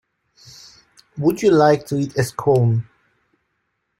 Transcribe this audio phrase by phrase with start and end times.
[1.19, 2.87] Would you like to eat a Scone?